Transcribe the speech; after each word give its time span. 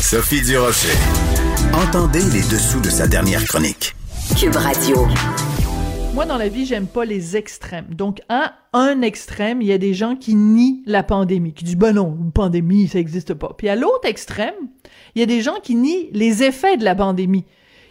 Sophie 0.00 0.42
Durocher. 0.42 0.96
Entendez 1.72 2.22
les 2.32 2.42
dessous 2.42 2.80
de 2.80 2.88
sa 2.88 3.06
dernière 3.06 3.44
chronique. 3.44 3.94
Cube 4.36 4.56
Radio. 4.56 5.06
Moi, 6.14 6.26
dans 6.26 6.38
la 6.38 6.48
vie, 6.48 6.66
j'aime 6.66 6.88
pas 6.88 7.04
les 7.04 7.36
extrêmes. 7.36 7.86
Donc, 7.90 8.20
à 8.28 8.54
un 8.72 9.02
extrême, 9.02 9.62
il 9.62 9.68
y 9.68 9.72
a 9.72 9.78
des 9.78 9.94
gens 9.94 10.16
qui 10.16 10.34
nient 10.34 10.82
la 10.86 11.04
pandémie, 11.04 11.52
qui 11.52 11.64
disent, 11.64 11.76
ben 11.76 11.92
non, 11.92 12.16
une 12.20 12.32
pandémie, 12.32 12.88
ça 12.88 12.98
existe 12.98 13.34
pas. 13.34 13.54
Puis 13.56 13.68
à 13.68 13.76
l'autre 13.76 14.08
extrême, 14.08 14.54
il 15.14 15.20
y 15.20 15.22
a 15.22 15.26
des 15.26 15.40
gens 15.40 15.60
qui 15.62 15.76
nient 15.76 16.08
les 16.12 16.42
effets 16.42 16.76
de 16.76 16.84
la 16.84 16.96
pandémie 16.96 17.44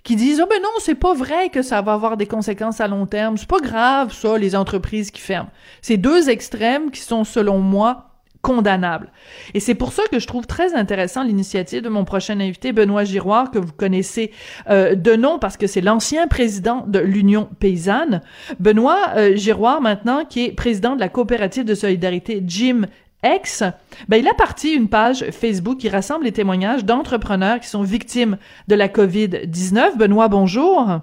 qui 0.04 0.16
disent 0.16 0.39
oh 0.41 0.48
ben 0.50 0.61
non 0.61 0.70
c'est 0.79 0.95
pas 0.95 1.14
vrai 1.14 1.50
que 1.50 1.61
ça 1.61 1.82
va 1.82 1.91
avoir 1.91 2.16
des 2.16 2.27
conséquences 2.27 2.79
à 2.79 2.88
long 2.88 3.05
terme 3.05 3.36
c'est 3.36 3.50
pas 3.50 3.59
grave 3.59 4.14
ça 4.14 4.38
les 4.38 4.55
entreprises 4.55 5.11
qui 5.11 5.20
ferment 5.20 5.50
c'est 5.82 5.98
deux 5.98 6.29
extrêmes 6.29 6.91
qui 6.91 7.02
sont 7.02 7.25
selon 7.25 7.59
moi 7.59 8.06
condamnables. 8.48 9.11
Et 9.54 9.59
c'est 9.59 9.75
pour 9.75 9.91
ça 9.91 10.04
que 10.09 10.20
je 10.20 10.25
trouve 10.25 10.48
très 10.48 10.73
intéressant 10.73 11.21
l'initiative 11.21 11.82
de 11.82 11.89
mon 11.89 12.05
prochain 12.05 12.39
invité, 12.39 12.71
Benoît 12.71 13.04
Giroir, 13.04 13.52
que 13.52 13.59
vous 13.59 13.73
connaissez 13.73 14.31
euh, 14.70 14.95
de 14.95 15.17
nom 15.17 15.38
parce 15.38 15.58
que 15.58 15.67
c'est 15.67 15.81
l'ancien 15.81 16.27
président 16.27 16.85
de 16.88 16.99
l'Union 16.99 17.49
paysanne. 17.59 18.21
Benoît 18.62 19.09
euh, 19.18 19.35
Giroir, 19.35 19.81
maintenant, 19.81 20.23
qui 20.23 20.45
est 20.45 20.52
président 20.54 20.95
de 20.95 21.02
la 21.02 21.09
coopérative 21.09 21.66
de 21.66 21.76
solidarité 21.76 22.41
Jim 22.48 22.85
X, 23.21 23.63
ben, 24.07 24.16
il 24.16 24.27
a 24.30 24.34
parti 24.34 24.71
une 24.71 24.88
page 24.88 25.26
Facebook 25.32 25.79
qui 25.79 25.90
rassemble 25.90 26.23
les 26.23 26.32
témoignages 26.32 26.85
d'entrepreneurs 26.85 27.59
qui 27.59 27.68
sont 27.68 27.84
victimes 27.84 28.38
de 28.70 28.76
la 28.76 28.88
COVID-19. 28.88 29.98
Benoît, 29.98 30.29
bonjour. 30.29 31.02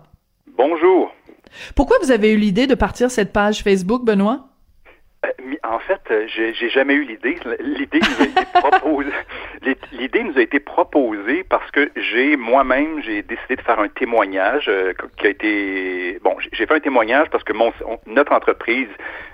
Bonjour. 0.57 1.11
Pourquoi 1.75 1.99
vous 2.03 2.11
avez 2.11 2.33
eu 2.33 2.39
l'idée 2.39 2.67
de 2.67 2.75
partir 2.75 3.11
cette 3.11 3.35
page 3.35 3.63
Facebook, 3.63 4.03
Benoît? 4.03 4.49
Euh, 5.25 5.55
en 5.63 5.79
fait, 5.79 6.01
euh, 6.11 6.27
j'ai 6.29 6.69
jamais 6.69 6.95
eu 6.95 7.05
l'idée. 7.05 7.37
L'idée 7.61 8.01
nous 8.01 8.25
a 8.25 8.29
été 8.29 8.45
proposée. 8.55 9.13
L'idée 9.93 10.25
nous 10.25 10.39
a 10.39 10.43
été 10.43 10.61
proposée 10.61 11.45
parce 11.45 11.71
que 11.71 11.91
j'ai 11.97 12.37
moi-même 12.37 13.03
j'ai 13.03 13.23
décidé 13.23 13.57
de 13.57 13.63
faire 13.63 13.79
un 13.79 13.89
témoignage 13.89 14.67
euh, 14.69 14.93
qui 15.17 15.27
a 15.27 15.31
été 15.31 16.19
bon. 16.23 16.37
J'ai 16.53 16.67
fait 16.67 16.75
un 16.75 16.81
témoignage 16.81 17.29
parce 17.31 17.45
que 17.45 17.53
mon, 17.53 17.73
notre 18.07 18.33
entreprise 18.33 18.89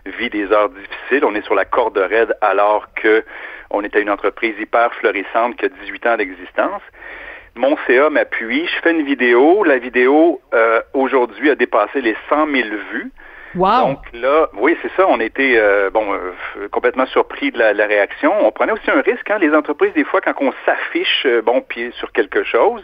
vit 0.06 0.31
des 0.31 0.51
heures 0.53 0.70
difficiles. 0.70 1.25
On 1.25 1.34
est 1.34 1.45
sur 1.45 1.55
la 1.55 1.64
corde 1.64 1.98
raide 1.98 2.36
alors 2.41 2.92
que 2.95 3.25
on 3.70 3.83
était 3.83 4.03
une 4.03 4.11
entreprise 4.11 4.55
hyper 4.59 4.92
florissante 4.95 5.57
qui 5.57 5.67
a 5.67 5.69
18 5.69 6.07
ans 6.07 6.17
d'existence. 6.17 6.83
Mon 7.57 7.77
CA 7.86 8.11
m'appuie. 8.11 8.67
Je 8.67 8.81
fais 8.83 8.92
une 8.92 9.05
vidéo. 9.05 9.64
La 9.64 9.79
vidéo 9.79 10.41
aujourd'hui 10.92 11.51
a 11.51 11.55
dépassé 11.55 12.01
les 12.01 12.17
100 12.29 12.47
000 12.47 12.69
vues. 12.92 13.12
Donc 13.55 13.98
là, 14.12 14.48
oui, 14.55 14.77
c'est 14.81 14.93
ça. 14.97 15.06
On 15.09 15.19
était 15.19 15.55
euh, 15.56 15.91
bon 15.91 16.12
euh, 16.12 16.69
complètement 16.70 17.06
surpris 17.06 17.51
de 17.51 17.59
la, 17.59 17.87
réaction. 17.87 18.33
On 18.47 18.53
prenait 18.53 18.73
aussi 18.73 18.91
un 18.91 19.01
risque. 19.01 19.29
Hein, 19.31 19.39
les 19.41 19.53
entreprises, 19.55 19.92
des 19.95 20.05
fois, 20.05 20.20
quand 20.20 20.34
on 20.41 20.53
s'affiche 20.65 21.25
euh, 21.27 21.42
bon 21.42 21.61
pied 21.61 21.91
sur 21.92 22.12
quelque 22.12 22.45
chose, 22.45 22.83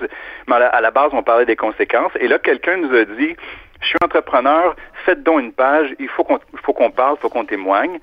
mais 0.48 0.56
à 0.56 0.80
la, 0.80 0.90
base, 0.90 1.10
on 1.12 1.22
parlait 1.22 1.46
des 1.46 1.56
conséquences. 1.56 2.12
Et 2.18 2.26
là, 2.26 2.38
quelqu'un 2.38 2.78
nous 2.78 2.94
a 2.94 3.04
dit 3.04 3.36
je 3.80 3.88
suis 3.88 3.98
entrepreneur, 4.02 4.74
faites 5.04 5.22
donc 5.22 5.40
une 5.40 5.52
page, 5.52 5.94
il 5.98 6.08
faut 6.08 6.24
qu'on 6.24 6.38
faut 6.64 6.72
qu'on 6.72 6.90
parle, 6.90 7.16
faut 7.18 7.28
qu'on 7.28 7.44
témoigne. 7.44 7.98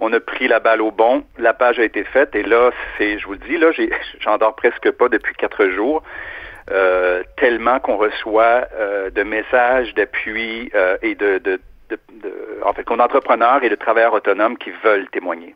On 0.00 0.12
a 0.12 0.20
pris 0.20 0.48
la 0.48 0.60
balle 0.60 0.80
au 0.80 0.90
bon, 0.90 1.24
la 1.38 1.52
page 1.52 1.78
a 1.78 1.84
été 1.84 2.04
faite 2.04 2.34
et 2.34 2.44
là, 2.44 2.70
c'est, 2.96 3.18
je 3.18 3.26
vous 3.26 3.32
le 3.32 3.38
dis, 3.38 3.58
là, 3.58 3.70
j'en 4.20 4.38
dors 4.38 4.56
presque 4.56 4.90
pas 4.92 5.08
depuis 5.08 5.34
quatre 5.34 5.68
jours. 5.68 6.02
tellement 7.36 7.78
qu'on 7.80 7.96
reçoit 7.96 8.66
de 9.14 9.22
messages 9.22 9.94
d'appui 9.94 10.70
et 11.02 11.14
de, 11.14 11.38
de, 11.38 11.60
en 12.64 12.72
fait, 12.72 12.84
qu'on 12.84 12.98
entrepreneurs 12.98 13.62
et 13.62 13.68
de 13.68 13.74
travailleurs 13.74 14.14
autonomes 14.14 14.56
qui 14.56 14.70
veulent 14.84 15.08
témoigner. 15.10 15.54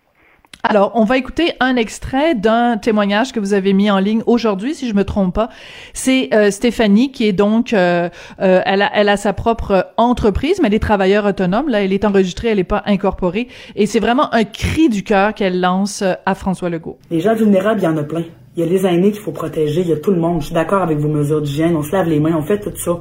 Alors, 0.65 0.93
on 0.95 1.03
va 1.03 1.19
écouter 1.19 1.51
un 1.59 1.75
extrait 1.75 2.37
d'un 2.37 2.77
témoignage 2.77 3.33
que 3.33 3.41
vous 3.41 3.53
avez 3.53 3.73
mis 3.73 3.91
en 3.91 3.99
ligne 3.99 4.23
aujourd'hui, 4.27 4.75
si 4.75 4.89
je 4.89 4.95
me 4.95 5.05
trompe 5.05 5.35
pas. 5.35 5.49
C'est 5.93 6.33
euh, 6.33 6.53
Stéphanie 6.53 7.11
qui 7.11 7.27
est 7.27 7.33
donc, 7.33 7.73
euh, 7.73 8.09
euh, 8.41 8.61
elle, 8.65 8.83
a, 8.83 8.91
elle 8.95 9.09
a 9.09 9.17
sa 9.17 9.33
propre 9.33 9.89
entreprise, 9.97 10.61
mais 10.61 10.69
elle 10.69 10.75
est 10.75 10.79
travailleur 10.79 11.25
autonome. 11.27 11.69
Là, 11.69 11.83
elle 11.83 11.93
est 11.93 12.05
enregistrée, 12.05 12.49
elle 12.49 12.59
n'est 12.59 12.65
pas 12.65 12.83
incorporée, 12.87 13.49
et 13.75 13.87
c'est 13.87 13.99
vraiment 13.99 14.33
un 14.33 14.45
cri 14.45 14.89
du 14.89 15.03
cœur 15.03 15.35
qu'elle 15.35 15.61
lance 15.61 16.05
à 16.25 16.35
François 16.37 16.71
Legault. 16.71 16.99
Les 17.11 17.19
gens 17.19 17.35
vulnérables, 17.35 17.81
il 17.81 17.85
y 17.85 17.89
en 17.89 17.97
a 17.97 18.05
plein. 18.05 18.23
Il 18.57 18.65
y 18.65 18.67
a 18.67 18.71
les 18.71 18.87
aînés 18.87 19.11
qu'il 19.11 19.21
faut 19.21 19.33
protéger, 19.33 19.81
il 19.81 19.89
y 19.89 19.93
a 19.93 19.97
tout 19.97 20.13
le 20.13 20.21
monde. 20.21 20.43
Je 20.43 20.47
suis 20.47 20.55
d'accord 20.55 20.83
avec 20.83 20.99
vos 20.99 21.09
mesures 21.09 21.43
d'hygiène, 21.43 21.75
on 21.75 21.83
se 21.83 21.91
lave 21.91 22.07
les 22.07 22.21
mains, 22.21 22.37
on 22.37 22.43
fait 22.43 22.61
tout 22.61 22.71
ça. 22.77 23.01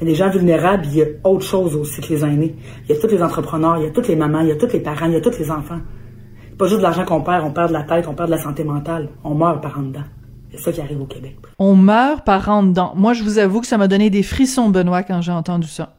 Mais 0.00 0.06
les 0.06 0.14
gens 0.14 0.30
vulnérables, 0.30 0.84
il 0.86 0.96
y 0.96 1.02
a 1.02 1.06
autre 1.24 1.44
chose 1.44 1.76
aussi 1.76 2.00
que 2.00 2.08
les 2.08 2.24
aînés. 2.24 2.54
Il 2.88 2.94
y 2.94 2.98
a 2.98 3.00
tous 3.00 3.08
les 3.08 3.22
entrepreneurs, 3.22 3.76
il 3.78 3.84
y 3.84 3.86
a 3.86 3.90
toutes 3.90 4.08
les 4.08 4.16
mamans, 4.16 4.40
il 4.40 4.48
y 4.48 4.52
a 4.52 4.56
tous 4.56 4.72
les 4.72 4.80
parents, 4.80 5.06
il 5.06 5.12
y 5.12 5.16
a 5.16 5.20
tous 5.20 5.38
les 5.38 5.50
enfants. 5.50 5.80
C'est 6.48 6.56
pas 6.56 6.66
juste 6.66 6.78
de 6.78 6.82
l'argent 6.82 7.04
qu'on 7.04 7.22
perd, 7.22 7.44
on 7.44 7.52
perd 7.52 7.68
de 7.68 7.74
la 7.74 7.82
tête, 7.82 8.06
on 8.08 8.14
perd 8.14 8.30
de 8.30 8.34
la 8.34 8.40
santé 8.40 8.64
mentale. 8.64 9.08
On 9.24 9.34
meurt 9.34 9.62
par 9.62 9.78
en 9.78 9.82
dedans. 9.82 10.04
C'est 10.52 10.58
ça 10.58 10.72
qui 10.72 10.80
arrive 10.80 11.00
au 11.00 11.06
Québec. 11.06 11.36
On 11.58 11.76
meurt 11.76 12.24
par 12.24 12.48
en 12.48 12.62
dedans. 12.62 12.92
Moi, 12.96 13.12
je 13.12 13.22
vous 13.22 13.38
avoue 13.38 13.60
que 13.60 13.66
ça 13.66 13.78
m'a 13.78 13.88
donné 13.88 14.10
des 14.10 14.22
frissons, 14.22 14.70
Benoît, 14.70 15.02
quand 15.02 15.20
j'ai 15.20 15.32
entendu 15.32 15.68
ça. 15.68 15.94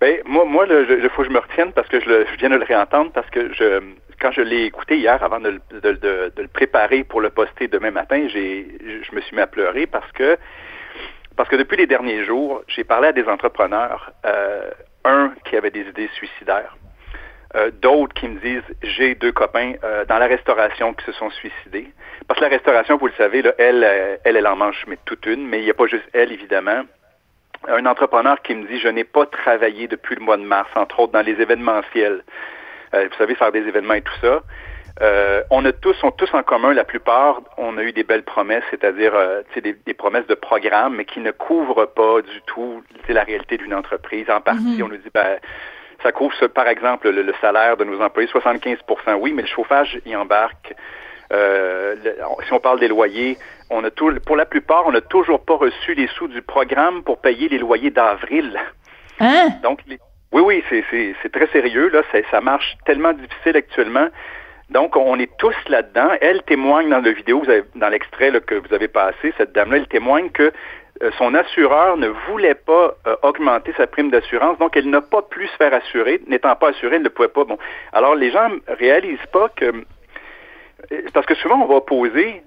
Ben, 0.00 0.18
moi, 0.26 0.44
moi, 0.44 0.66
il 0.68 1.08
faut 1.14 1.22
que 1.22 1.28
je 1.28 1.32
me 1.32 1.38
retienne 1.38 1.72
parce 1.74 1.88
que 1.88 2.00
je, 2.00 2.26
je, 2.30 2.38
viens 2.38 2.50
de 2.50 2.56
le 2.56 2.64
réentendre 2.64 3.10
parce 3.12 3.28
que 3.30 3.52
je, 3.54 3.80
quand 4.20 4.32
je 4.32 4.40
l'ai 4.40 4.64
écouté 4.64 4.98
hier 4.98 5.22
avant 5.22 5.40
de, 5.40 5.60
de, 5.82 5.92
de, 5.92 6.32
le 6.36 6.48
préparer 6.48 7.04
pour 7.04 7.20
le 7.20 7.30
poster 7.30 7.68
demain 7.68 7.90
matin, 7.90 8.26
j'ai, 8.28 8.66
je 9.08 9.14
me 9.14 9.20
suis 9.20 9.36
mis 9.36 9.42
à 9.42 9.46
pleurer 9.46 9.86
parce 9.86 10.10
que 10.12 10.36
parce 11.36 11.48
que 11.48 11.56
depuis 11.56 11.76
les 11.76 11.86
derniers 11.86 12.24
jours, 12.24 12.62
j'ai 12.68 12.84
parlé 12.84 13.08
à 13.08 13.12
des 13.12 13.24
entrepreneurs, 13.24 14.12
euh, 14.24 14.70
un 15.04 15.32
qui 15.44 15.56
avait 15.56 15.70
des 15.70 15.82
idées 15.82 16.08
suicidaires, 16.14 16.76
euh, 17.56 17.70
d'autres 17.70 18.14
qui 18.14 18.28
me 18.28 18.38
disent 18.40 18.76
j'ai 18.82 19.14
deux 19.14 19.32
copains 19.32 19.74
euh, 19.82 20.04
dans 20.04 20.18
la 20.18 20.26
restauration 20.26 20.94
qui 20.94 21.04
se 21.04 21.12
sont 21.12 21.30
suicidés. 21.30 21.88
Parce 22.28 22.38
que 22.38 22.44
la 22.44 22.50
restauration, 22.50 22.96
vous 22.96 23.08
le 23.08 23.12
savez, 23.14 23.42
là, 23.42 23.52
elle, 23.58 23.84
elle, 24.24 24.36
elle 24.36 24.46
en 24.46 24.56
mange 24.56 24.84
mais 24.86 24.98
toute 25.04 25.26
une, 25.26 25.46
mais 25.46 25.58
il 25.58 25.64
n'y 25.64 25.70
a 25.70 25.74
pas 25.74 25.86
juste 25.86 26.08
elle, 26.12 26.32
évidemment. 26.32 26.82
Un 27.66 27.86
entrepreneur 27.86 28.40
qui 28.42 28.54
me 28.54 28.66
dit 28.66 28.78
je 28.78 28.88
n'ai 28.88 29.04
pas 29.04 29.26
travaillé 29.26 29.88
depuis 29.88 30.14
le 30.16 30.20
mois 30.20 30.36
de 30.36 30.42
mars, 30.42 30.70
entre 30.74 31.00
autres 31.00 31.12
dans 31.12 31.22
les 31.22 31.40
événementiels. 31.40 32.22
vous 32.92 33.16
savez, 33.18 33.34
faire 33.34 33.52
des 33.52 33.66
événements 33.66 33.94
et 33.94 34.02
tout 34.02 34.18
ça. 34.20 34.42
Euh, 35.02 35.42
on 35.50 35.64
a 35.64 35.72
tous, 35.72 35.96
on 36.04 36.12
tous 36.12 36.32
en 36.34 36.42
commun, 36.44 36.72
la 36.72 36.84
plupart, 36.84 37.40
on 37.56 37.76
a 37.78 37.82
eu 37.82 37.92
des 37.92 38.04
belles 38.04 38.22
promesses, 38.22 38.62
c'est-à-dire 38.70 39.12
euh, 39.14 39.42
des, 39.56 39.72
des, 39.72 39.94
promesses 39.94 40.26
de 40.28 40.34
programme, 40.34 40.96
mais 40.96 41.04
qui 41.04 41.18
ne 41.18 41.32
couvrent 41.32 41.86
pas 41.86 42.22
du 42.22 42.40
tout 42.46 42.82
la 43.08 43.24
réalité 43.24 43.56
d'une 43.56 43.74
entreprise. 43.74 44.30
En 44.30 44.40
partie, 44.40 44.62
mhm. 44.62 44.82
on 44.84 44.88
nous 44.88 44.96
dit, 44.98 45.10
ben, 45.12 45.38
ça 46.02 46.12
couvre, 46.12 46.46
par 46.46 46.68
exemple, 46.68 47.10
le, 47.10 47.34
salaire 47.40 47.76
de 47.76 47.84
nos 47.84 48.00
employés, 48.00 48.28
75% 48.28 48.78
oui, 49.18 49.32
mais 49.32 49.42
le 49.42 49.48
chauffage 49.48 50.00
y 50.06 50.14
embarque. 50.14 50.74
Euh, 51.32 51.96
si 52.46 52.52
on 52.52 52.60
parle 52.60 52.78
des 52.78 52.88
loyers, 52.88 53.36
on 53.70 53.82
a 53.82 53.90
tout, 53.90 54.14
pour 54.24 54.36
la 54.36 54.46
plupart, 54.46 54.86
on 54.86 54.92
n'a 54.92 55.00
toujours 55.00 55.44
pas 55.44 55.56
reçu 55.56 55.94
les 55.94 56.06
sous 56.06 56.28
du 56.28 56.42
programme 56.42 57.02
pour 57.02 57.20
payer 57.20 57.48
les 57.48 57.58
loyers 57.58 57.90
d'avril. 57.90 58.60
Hein? 59.18 59.48
Donc, 59.62 59.80
oui, 60.32 60.42
oui, 60.42 60.64
c'est 60.70 61.32
très 61.32 61.46
sérieux. 61.48 61.88
Là, 61.88 62.02
ça 62.30 62.40
marche 62.40 62.76
tellement 62.84 63.12
difficile 63.12 63.56
actuellement. 63.56 64.08
Donc, 64.70 64.96
on 64.96 65.18
est 65.18 65.30
tous 65.36 65.54
là-dedans. 65.68 66.10
Elle 66.20 66.42
témoigne 66.42 66.88
dans 66.88 67.00
la 67.00 67.12
vidéo, 67.12 67.42
dans 67.74 67.88
l'extrait 67.88 68.32
que 68.40 68.54
vous 68.54 68.74
avez 68.74 68.88
passé, 68.88 69.32
cette 69.36 69.52
dame-là, 69.52 69.78
elle 69.78 69.88
témoigne 69.88 70.30
que 70.30 70.52
euh, 71.02 71.10
son 71.18 71.34
assureur 71.34 71.96
ne 71.96 72.08
voulait 72.08 72.54
pas 72.54 72.94
euh, 73.06 73.16
augmenter 73.22 73.72
sa 73.76 73.86
prime 73.86 74.10
d'assurance, 74.10 74.58
donc 74.58 74.76
elle 74.76 74.88
n'a 74.88 75.00
pas 75.00 75.22
pu 75.22 75.46
se 75.48 75.56
faire 75.56 75.74
assurer. 75.74 76.20
N'étant 76.28 76.54
pas 76.54 76.68
assurée, 76.68 76.96
elle 76.96 77.02
ne 77.02 77.08
pouvait 77.08 77.28
pas. 77.28 77.44
Bon, 77.44 77.58
alors 77.92 78.14
les 78.14 78.30
gens 78.30 78.48
réalisent 78.68 79.26
pas 79.32 79.48
que 79.56 79.64
euh, 79.64 81.02
parce 81.12 81.26
que 81.26 81.34
souvent 81.34 81.62
on 81.62 81.66
va 81.66 81.76
opposer 81.76 82.42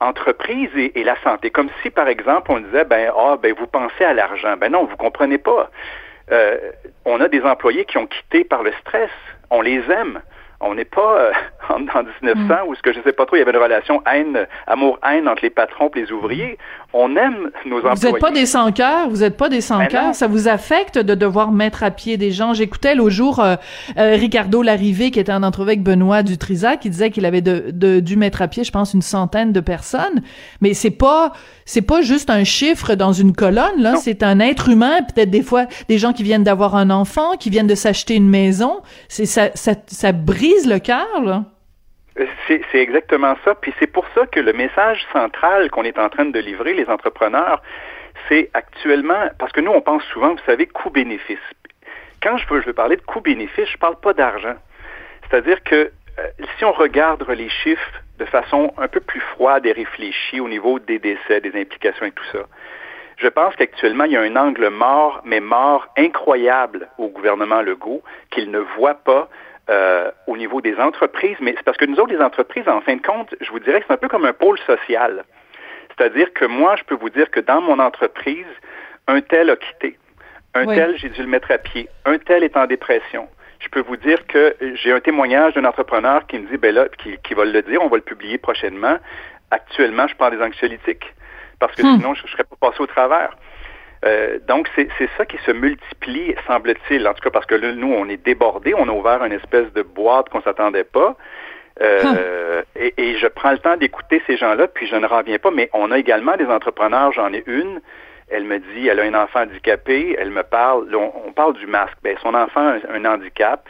entreprise 0.00 0.70
et, 0.76 1.02
la 1.02 1.16
santé, 1.22 1.50
comme 1.50 1.70
si 1.82 1.90
par 1.90 2.06
exemple 2.08 2.52
on 2.52 2.60
disait 2.60 2.84
ben 2.84 3.12
ah 3.16 3.36
ben 3.40 3.52
vous 3.58 3.66
pensez 3.66 4.04
à 4.04 4.12
l'argent, 4.12 4.56
ben 4.56 4.70
non 4.70 4.84
vous 4.84 4.96
comprenez 4.96 5.38
pas. 5.38 5.70
on 7.04 7.20
a 7.20 7.28
des 7.28 7.42
employés 7.42 7.84
qui 7.84 7.98
ont 7.98 8.06
quitté 8.06 8.44
par 8.44 8.62
le 8.62 8.72
stress, 8.80 9.10
on 9.50 9.60
les 9.60 9.82
aime 9.90 10.20
on 10.60 10.74
n'est 10.74 10.84
pas 10.84 11.32
en, 11.70 11.78
1900 11.78 12.34
mm. 12.34 12.68
où 12.68 12.74
ce 12.74 12.82
que 12.82 12.92
je 12.92 13.00
sais 13.02 13.12
pas 13.12 13.26
trop, 13.26 13.36
il 13.36 13.40
y 13.40 13.42
avait 13.42 13.52
une 13.52 13.62
relation 13.62 14.02
haine, 14.12 14.46
amour-haine 14.66 15.28
entre 15.28 15.42
les 15.42 15.50
patrons 15.50 15.90
et 15.94 16.00
les 16.00 16.12
ouvriers. 16.12 16.58
On 16.92 17.16
aime 17.16 17.50
nos 17.66 17.78
employés. 17.78 17.94
Vous 17.94 18.06
n'êtes 18.06 18.20
pas 18.20 18.30
des 18.30 18.46
sans-cœurs, 18.46 19.08
vous 19.10 19.18
n'êtes 19.18 19.36
pas 19.36 19.48
des 19.48 19.60
sans-cœurs? 19.60 20.14
Ça 20.14 20.26
vous 20.26 20.48
affecte 20.48 20.98
de 20.98 21.14
devoir 21.14 21.52
mettre 21.52 21.82
à 21.82 21.90
pied 21.90 22.16
des 22.16 22.30
gens? 22.30 22.54
J'écoutais 22.54 22.94
l'autre 22.94 23.10
jour 23.10 23.40
euh, 23.40 23.56
euh, 23.98 24.14
Ricardo 24.14 24.62
Larrivé 24.62 25.10
qui 25.10 25.20
était 25.20 25.32
en 25.32 25.42
entrevue 25.42 25.70
avec 25.70 25.82
Benoît 25.82 26.22
Dutrisac 26.22 26.80
qui 26.80 26.90
disait 26.90 27.10
qu'il 27.10 27.24
avait 27.24 27.42
de, 27.42 28.00
dû 28.00 28.16
mettre 28.16 28.42
à 28.42 28.48
pied, 28.48 28.64
je 28.64 28.72
pense, 28.72 28.94
une 28.94 29.02
centaine 29.02 29.52
de 29.52 29.60
personnes. 29.60 30.22
Mais 30.60 30.74
c'est 30.74 30.90
pas 30.90 31.32
c'est 31.64 31.82
pas 31.82 32.00
juste 32.00 32.30
un 32.30 32.44
chiffre 32.44 32.94
dans 32.94 33.12
une 33.12 33.32
colonne 33.32 33.80
là, 33.82 33.96
c'est 33.96 34.22
un 34.22 34.38
être 34.38 34.68
humain, 34.68 35.02
peut-être 35.02 35.30
des 35.30 35.42
fois 35.42 35.66
des 35.88 35.98
gens 35.98 36.12
qui 36.12 36.22
viennent 36.22 36.44
d'avoir 36.44 36.76
un 36.76 36.90
enfant, 36.90 37.36
qui 37.38 37.50
viennent 37.50 37.66
de 37.66 37.74
s'acheter 37.74 38.14
une 38.14 38.28
maison. 38.28 38.82
C'est 39.08 39.26
ça, 39.26 39.50
ça 39.54 39.72
ça 39.86 40.12
brise 40.12 40.68
le 40.68 40.78
cœur 40.78 41.22
là. 41.24 41.44
C'est 42.46 42.62
exactement 42.74 43.36
ça. 43.44 43.54
Puis 43.54 43.74
c'est 43.78 43.86
pour 43.86 44.06
ça 44.14 44.26
que 44.26 44.40
le 44.40 44.52
message 44.52 45.04
central 45.12 45.70
qu'on 45.70 45.84
est 45.84 45.98
en 45.98 46.08
train 46.08 46.24
de 46.24 46.38
livrer, 46.38 46.72
les 46.72 46.88
entrepreneurs, 46.88 47.62
c'est 48.28 48.50
actuellement, 48.54 49.28
parce 49.38 49.52
que 49.52 49.60
nous, 49.60 49.70
on 49.70 49.82
pense 49.82 50.02
souvent, 50.04 50.30
vous 50.30 50.40
savez, 50.46 50.66
coût-bénéfice. 50.66 51.38
Quand 52.22 52.38
je 52.38 52.46
veux, 52.48 52.60
je 52.62 52.66
veux 52.66 52.72
parler 52.72 52.96
de 52.96 53.02
coût-bénéfice, 53.02 53.68
je 53.68 53.74
ne 53.74 53.78
parle 53.78 54.00
pas 54.00 54.14
d'argent. 54.14 54.54
C'est-à-dire 55.28 55.62
que 55.62 55.90
euh, 56.18 56.28
si 56.56 56.64
on 56.64 56.72
regarde 56.72 57.28
les 57.28 57.50
chiffres 57.50 58.02
de 58.18 58.24
façon 58.24 58.72
un 58.78 58.88
peu 58.88 59.00
plus 59.00 59.20
froide 59.20 59.66
et 59.66 59.72
réfléchie 59.72 60.40
au 60.40 60.48
niveau 60.48 60.78
des 60.78 60.98
décès, 60.98 61.40
des 61.40 61.60
implications 61.60 62.06
et 62.06 62.12
tout 62.12 62.24
ça. 62.32 62.40
Je 63.18 63.28
pense 63.28 63.54
qu'actuellement, 63.56 64.04
il 64.04 64.12
y 64.12 64.16
a 64.16 64.20
un 64.20 64.36
angle 64.36 64.68
mort, 64.68 65.20
mais 65.24 65.40
mort 65.40 65.86
incroyable 65.96 66.88
au 66.98 67.08
gouvernement 67.08 67.62
Legault, 67.62 68.02
qu'il 68.30 68.50
ne 68.50 68.58
voit 68.58 68.94
pas 68.94 69.28
euh, 69.70 70.10
au 70.26 70.36
niveau 70.36 70.60
des 70.60 70.76
entreprises. 70.76 71.36
Mais 71.40 71.54
c'est 71.56 71.64
parce 71.64 71.76
que 71.76 71.84
nous 71.84 71.98
autres, 71.98 72.12
les 72.12 72.22
entreprises, 72.22 72.68
en 72.68 72.80
fin 72.80 72.96
de 72.96 73.02
compte, 73.02 73.34
je 73.40 73.50
vous 73.50 73.60
dirais 73.60 73.80
que 73.80 73.86
c'est 73.88 73.94
un 73.94 73.98
peu 73.98 74.08
comme 74.08 74.24
un 74.24 74.32
pôle 74.32 74.58
social. 74.60 75.24
C'est-à-dire 75.88 76.32
que 76.34 76.44
moi, 76.44 76.76
je 76.76 76.84
peux 76.84 76.94
vous 76.94 77.10
dire 77.10 77.30
que 77.30 77.40
dans 77.40 77.60
mon 77.60 77.78
entreprise, 77.78 78.46
un 79.08 79.20
tel 79.20 79.50
a 79.50 79.56
quitté. 79.56 79.98
Un 80.54 80.66
tel, 80.66 80.96
j'ai 80.96 81.10
dû 81.10 81.20
le 81.20 81.28
mettre 81.28 81.50
à 81.50 81.58
pied. 81.58 81.88
Un 82.04 82.18
tel 82.18 82.42
est 82.42 82.56
en 82.56 82.66
dépression. 82.66 83.28
Je 83.58 83.68
peux 83.68 83.80
vous 83.80 83.96
dire 83.96 84.26
que 84.26 84.54
j'ai 84.74 84.92
un 84.92 85.00
témoignage 85.00 85.54
d'un 85.54 85.64
entrepreneur 85.64 86.26
qui 86.26 86.38
me 86.38 86.48
dit, 86.48 86.56
ben 86.56 86.74
là, 86.74 86.86
qui, 86.98 87.16
qui 87.22 87.34
va 87.34 87.44
le 87.44 87.62
dire, 87.62 87.82
on 87.82 87.88
va 87.88 87.96
le 87.96 88.02
publier 88.02 88.38
prochainement. 88.38 88.98
Actuellement, 89.50 90.06
je 90.06 90.14
prends 90.14 90.30
des 90.30 90.40
anxiolytiques 90.40 91.14
parce 91.58 91.74
que 91.74 91.82
hmm. 91.82 91.96
sinon, 91.96 92.14
je 92.14 92.22
ne 92.22 92.28
serais 92.28 92.44
pas 92.44 92.56
passé 92.60 92.82
au 92.82 92.86
travers. 92.86 93.36
Euh, 94.04 94.38
donc, 94.46 94.68
c'est 94.76 94.88
ça 95.16 95.24
qui 95.24 95.38
se 95.38 95.50
multiplie, 95.50 96.34
semble-t-il, 96.46 97.06
en 97.08 97.14
tout 97.14 97.22
cas 97.22 97.30
parce 97.30 97.46
que 97.46 97.54
là, 97.54 97.72
nous, 97.72 97.92
on 97.92 98.08
est 98.08 98.22
débordés, 98.22 98.74
on 98.74 98.88
a 98.88 98.92
ouvert 98.92 99.24
une 99.24 99.32
espèce 99.32 99.72
de 99.72 99.82
boîte 99.82 100.28
qu'on 100.28 100.42
s'attendait 100.42 100.84
pas. 100.84 101.16
Euh, 101.82 102.62
et, 102.74 102.94
et, 102.96 103.18
je 103.18 103.26
prends 103.26 103.52
le 103.52 103.58
temps 103.58 103.76
d'écouter 103.76 104.22
ces 104.26 104.36
gens-là, 104.36 104.66
puis 104.66 104.86
je 104.86 104.96
ne 104.96 105.06
reviens 105.06 105.38
pas, 105.38 105.50
mais 105.50 105.68
on 105.74 105.90
a 105.90 105.98
également 105.98 106.36
des 106.36 106.46
entrepreneurs, 106.46 107.12
j'en 107.12 107.32
ai 107.34 107.42
une, 107.46 107.80
elle 108.28 108.44
me 108.44 108.58
dit, 108.58 108.88
elle 108.88 109.00
a 109.00 109.04
un 109.04 109.14
enfant 109.14 109.40
handicapé, 109.40 110.16
elle 110.18 110.30
me 110.30 110.42
parle, 110.42 110.94
on, 110.94 111.32
parle 111.32 111.54
du 111.54 111.66
masque, 111.66 111.96
ben, 112.02 112.16
son 112.22 112.34
enfant 112.34 112.66
a 112.66 112.92
un, 112.92 113.04
handicap, 113.04 113.68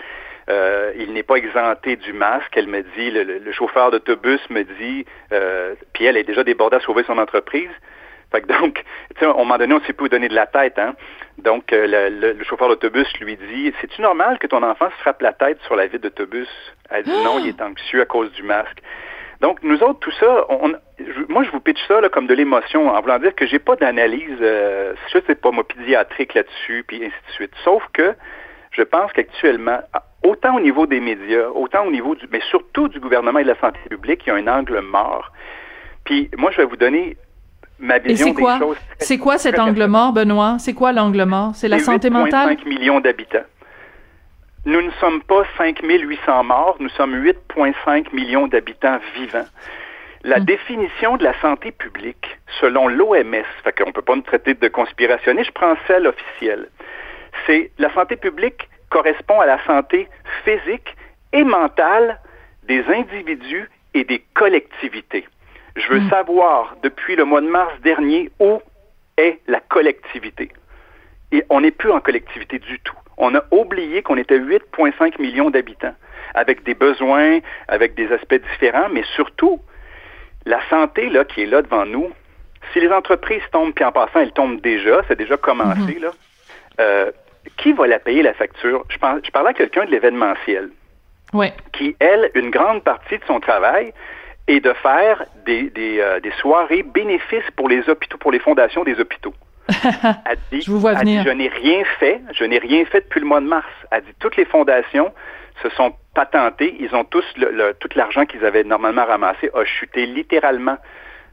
euh, 0.48 0.92
il 0.96 1.12
n'est 1.12 1.22
pas 1.22 1.36
exempté 1.36 1.96
du 1.96 2.12
masque. 2.12 2.56
Elle 2.56 2.68
me 2.68 2.82
dit, 2.82 3.10
le, 3.10 3.52
chauffeur 3.52 3.90
d'autobus 3.90 4.40
me 4.48 4.62
dit, 4.62 5.04
euh, 5.32 5.74
puis 5.92 6.04
elle 6.04 6.16
est 6.16 6.24
déjà 6.24 6.44
débordée 6.44 6.76
à 6.76 6.80
sauver 6.80 7.02
son 7.04 7.18
entreprise. 7.18 7.70
Fait 8.32 8.42
que 8.42 8.46
donc, 8.46 8.74
tu 9.14 9.20
sais, 9.20 9.26
à 9.26 9.30
un 9.30 9.34
moment 9.34 9.58
donné, 9.58 9.74
on 9.74 9.80
ne 9.80 9.84
sait 9.84 9.92
plus 9.92 10.08
donner 10.08 10.28
de 10.28 10.34
la 10.34 10.46
tête, 10.46 10.78
hein. 10.78 10.94
Donc, 11.38 11.72
euh, 11.72 12.08
le, 12.10 12.44
chauffeur 12.44 12.68
d'autobus 12.68 13.06
lui 13.20 13.36
dit, 13.36 13.72
c'est-tu 13.80 14.00
normal 14.00 14.38
que 14.38 14.46
ton 14.46 14.62
enfant 14.62 14.88
se 14.90 15.02
frappe 15.02 15.20
la 15.20 15.32
tête 15.32 15.60
sur 15.62 15.76
la 15.76 15.86
vitre 15.86 16.04
d'autobus? 16.04 16.48
Elle 16.90 17.04
dit 17.04 17.10
non, 17.24 17.38
il 17.38 17.48
est 17.48 17.60
anxieux 17.60 18.00
à 18.00 18.06
cause 18.06 18.32
du 18.32 18.42
masque. 18.42 18.80
Donc, 19.42 19.62
nous 19.62 19.82
autres, 19.82 19.98
tout 20.00 20.12
ça, 20.12 20.46
on, 20.48 20.72
moi, 21.28 21.44
je 21.44 21.50
vous 21.50 21.60
pitch 21.60 21.78
ça 21.86 22.00
là, 22.00 22.08
comme 22.08 22.26
de 22.26 22.34
l'émotion, 22.34 22.88
en 22.88 23.00
voulant 23.00 23.18
dire 23.18 23.34
que 23.34 23.46
j'ai 23.46 23.58
pas 23.58 23.76
d'analyse, 23.76 24.38
euh, 24.40 24.94
je 25.12 25.18
sais 25.26 25.34
pas, 25.34 25.50
moi, 25.50 25.66
pédiatrique 25.66 26.34
là-dessus, 26.34 26.84
puis 26.86 27.04
ainsi 27.04 27.14
de 27.28 27.32
suite. 27.32 27.52
Sauf 27.62 27.82
que 27.92 28.14
je 28.70 28.82
pense 28.82 29.12
qu'actuellement, 29.12 29.80
autant 30.22 30.56
au 30.56 30.60
niveau 30.60 30.86
des 30.86 31.00
médias, 31.00 31.48
autant 31.48 31.84
au 31.86 31.90
niveau 31.90 32.14
du, 32.14 32.26
mais 32.30 32.40
surtout 32.48 32.88
du 32.88 33.00
gouvernement 33.00 33.38
et 33.38 33.44
de 33.44 33.48
la 33.48 33.58
santé 33.60 33.78
publique, 33.90 34.22
il 34.26 34.30
y 34.30 34.32
a 34.32 34.36
un 34.36 34.46
angle 34.48 34.80
mort. 34.80 35.32
Puis 36.04 36.30
moi, 36.36 36.50
je 36.50 36.58
vais 36.58 36.64
vous 36.64 36.76
donner 36.76 37.16
ma 37.78 37.98
vision 37.98 38.32
des 38.32 38.42
choses. 38.58 38.76
C'est 38.98 39.18
quoi 39.18 39.38
cet 39.38 39.58
angle 39.58 39.86
mort, 39.86 40.12
Benoît? 40.12 40.56
C'est 40.58 40.74
quoi 40.74 40.92
l'angle 40.92 41.24
mort? 41.24 41.52
C'est 41.54 41.68
la 41.68 41.78
santé 41.78 42.10
mentale? 42.10 42.56
5 42.58 42.66
millions 42.66 43.00
d'habitants. 43.00 43.44
Nous 44.64 44.82
ne 44.82 44.90
sommes 45.00 45.22
pas 45.22 45.44
5800 45.58 46.42
morts, 46.44 46.76
nous 46.80 46.88
sommes 46.90 47.14
8,5 47.24 48.12
millions 48.12 48.48
d'habitants 48.48 48.98
vivants. 49.14 49.46
La 50.24 50.40
hmm. 50.40 50.44
définition 50.44 51.16
de 51.16 51.22
la 51.22 51.38
santé 51.40 51.70
publique, 51.70 52.26
selon 52.60 52.88
l'OMS, 52.88 53.44
fait 53.62 53.72
qu'on 53.78 53.86
ne 53.86 53.92
peut 53.92 54.02
pas 54.02 54.16
nous 54.16 54.22
traiter 54.22 54.54
de 54.54 54.68
conspirationniste, 54.68 55.46
je 55.46 55.52
prends 55.52 55.76
celle 55.86 56.08
officielle. 56.08 56.68
C'est 57.46 57.70
la 57.78 57.92
santé 57.94 58.16
publique 58.16 58.68
correspond 58.90 59.40
à 59.40 59.46
la 59.46 59.64
santé 59.66 60.08
physique 60.44 60.96
et 61.32 61.44
mentale 61.44 62.18
des 62.64 62.84
individus 62.88 63.70
et 63.94 64.02
des 64.04 64.24
collectivités. 64.34 65.26
Je 65.76 65.88
veux 65.88 66.00
hmm. 66.00 66.10
savoir, 66.10 66.76
depuis 66.82 67.16
le 67.16 67.24
mois 67.24 67.40
de 67.40 67.48
mars 67.48 67.72
dernier, 67.82 68.30
où 68.40 68.60
est 69.16 69.40
la 69.46 69.60
collectivité. 69.60 70.50
Et 71.32 71.44
on 71.50 71.60
n'est 71.60 71.70
plus 71.70 71.90
en 71.90 72.00
collectivité 72.00 72.58
du 72.58 72.78
tout. 72.80 72.96
On 73.18 73.34
a 73.34 73.42
oublié 73.50 74.02
qu'on 74.02 74.16
était 74.16 74.38
8,5 74.38 75.20
millions 75.20 75.50
d'habitants, 75.50 75.94
avec 76.34 76.64
des 76.64 76.74
besoins, 76.74 77.40
avec 77.68 77.94
des 77.94 78.10
aspects 78.12 78.40
différents, 78.52 78.88
mais 78.90 79.04
surtout, 79.14 79.60
la 80.44 80.60
santé 80.68 81.08
là, 81.08 81.24
qui 81.24 81.42
est 81.42 81.46
là 81.46 81.62
devant 81.62 81.86
nous, 81.86 82.10
si 82.72 82.80
les 82.80 82.90
entreprises 82.90 83.42
tombent, 83.52 83.72
puis 83.72 83.84
en 83.84 83.92
passant, 83.92 84.20
elles 84.20 84.32
tombent 84.32 84.60
déjà, 84.60 85.02
c'est 85.08 85.16
déjà 85.16 85.36
commencé, 85.36 85.96
mhm. 85.96 86.02
là, 86.02 86.10
euh, 86.80 87.10
qui 87.56 87.72
va 87.72 87.86
la 87.86 87.98
payer 87.98 88.22
la 88.22 88.34
facture? 88.34 88.84
Je, 88.88 88.96
je 88.96 89.30
parlais 89.30 89.50
à 89.50 89.54
quelqu'un 89.54 89.84
de 89.84 89.90
l'événementiel, 89.90 90.70
qui, 91.72 91.96
elle, 92.00 92.30
une 92.34 92.50
grande 92.50 92.82
partie 92.82 93.18
de 93.18 93.24
son 93.26 93.40
travail 93.40 93.92
est 94.48 94.60
de 94.60 94.72
faire 94.74 95.24
des, 95.44 95.70
des, 95.70 96.00
euh, 96.00 96.20
des 96.20 96.32
soirées 96.32 96.82
bénéfices 96.82 97.50
pour 97.56 97.68
les 97.68 97.88
hôpitaux, 97.88 98.18
pour 98.18 98.32
les 98.32 98.38
fondations 98.38 98.84
des 98.84 98.98
hôpitaux. 99.00 99.34
Elle 99.68 100.38
dit, 100.52 100.62
je 100.62 100.70
vous 100.70 100.78
vois 100.78 100.94
venir. 100.94 101.24
je 101.24 101.30
n'ai 101.30 101.48
rien 101.48 101.82
fait, 101.98 102.20
je 102.32 102.44
n'ai 102.44 102.58
rien 102.58 102.84
fait 102.84 103.00
depuis 103.00 103.20
le 103.20 103.26
mois 103.26 103.40
de 103.40 103.46
mars. 103.46 103.66
Elle 103.90 104.02
dit, 104.02 104.14
toutes 104.20 104.36
les 104.36 104.44
fondations 104.44 105.12
se 105.62 105.68
sont 105.70 105.94
patentées, 106.14 106.76
ils 106.78 106.94
ont 106.94 107.04
tous 107.04 107.24
le, 107.36 107.72
tout 107.80 107.88
l'argent 107.96 108.26
qu'ils 108.26 108.44
avaient 108.44 108.64
normalement 108.64 109.04
ramassé 109.04 109.50
a 109.54 109.64
chuté 109.64 110.06
littéralement. 110.06 110.76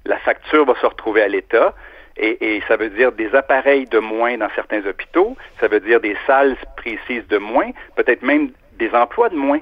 La 0.05 0.17
facture 0.17 0.65
va 0.65 0.75
se 0.75 0.85
retrouver 0.85 1.21
à 1.21 1.27
l'État. 1.27 1.73
Et, 2.15 2.57
et, 2.57 2.63
ça 2.67 2.75
veut 2.75 2.89
dire 2.89 3.11
des 3.11 3.33
appareils 3.33 3.87
de 3.87 3.97
moins 3.97 4.37
dans 4.37 4.49
certains 4.53 4.85
hôpitaux, 4.85 5.35
ça 5.59 5.67
veut 5.67 5.79
dire 5.79 5.99
des 5.99 6.15
salles 6.27 6.55
précises 6.77 7.27
de 7.27 7.39
moins, 7.39 7.71
peut-être 7.95 8.21
même 8.21 8.51
des 8.77 8.91
emplois 8.93 9.29
de 9.29 9.35
moins. 9.35 9.61